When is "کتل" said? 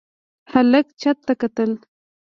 1.41-1.71